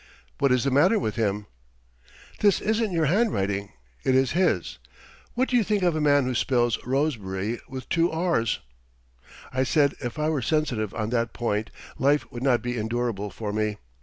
"What 0.39 0.51
is 0.51 0.63
the 0.63 0.71
matter 0.71 0.97
with 0.97 1.15
him?" 1.15 1.45
"This 2.39 2.59
isn't 2.59 2.91
your 2.91 3.05
handwriting; 3.05 3.73
it 4.03 4.15
is 4.15 4.31
his. 4.31 4.79
What 5.35 5.47
do 5.47 5.55
you 5.57 5.63
think 5.63 5.83
of 5.83 5.95
a 5.95 6.01
man 6.01 6.23
who 6.23 6.33
spells 6.33 6.79
Rosebery 6.83 7.59
with 7.69 7.87
two 7.87 8.09
r's?" 8.09 8.61
I 9.53 9.61
said 9.61 9.93
if 9.99 10.17
I 10.17 10.27
were 10.27 10.41
sensitive 10.41 10.95
on 10.95 11.11
that 11.11 11.33
point 11.33 11.69
life 11.99 12.31
would 12.31 12.41
not 12.41 12.63
be 12.63 12.79
endurable 12.79 13.29
for 13.29 13.53
me. 13.53 13.77